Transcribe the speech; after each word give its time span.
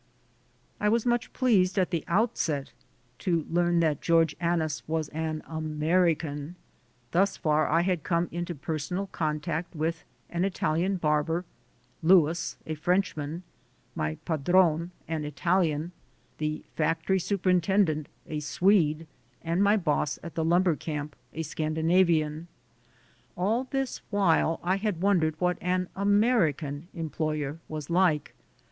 I 0.79 0.89
was 0.89 1.05
much 1.05 1.31
pleased 1.31 1.77
at 1.77 1.91
the 1.91 2.03
outset 2.07 2.71
to 3.19 3.45
learn 3.47 3.81
that 3.81 4.01
George 4.01 4.35
Annis 4.39 4.81
was 4.87 5.09
an 5.09 5.43
American. 5.45 6.55
Thus 7.11 7.37
far 7.37 7.67
I 7.67 7.81
had 7.81 8.01
come 8.01 8.27
into 8.31 8.55
personal 8.55 9.05
contact 9.05 9.75
with 9.75 10.03
an 10.31 10.43
Italian 10.43 10.97
bar 10.97 11.23
ber; 11.23 11.45
Louis, 12.01 12.57
a 12.65 12.73
Frenchman; 12.73 13.43
my 13.93 14.15
"padrone," 14.25 14.89
an 15.07 15.23
Italian; 15.23 15.91
the 16.39 16.65
factory 16.75 17.19
superintendent, 17.19 18.07
a 18.25 18.39
Swede; 18.39 19.05
and 19.43 19.61
my 19.63 19.77
boss 19.77 20.17
at 20.23 20.33
the 20.33 20.43
lumber 20.43 20.75
camp, 20.75 21.15
a 21.31 21.43
Scandinavian. 21.43 22.47
All 23.37 23.65
the 23.65 23.99
while 24.09 24.59
I 24.63 24.77
had 24.77 24.99
wondered 25.03 25.35
what 25.37 25.59
an 25.61 25.89
American 25.95 26.87
em 26.97 27.11
ployer 27.11 27.59
was 27.69 27.91
like. 27.91 28.33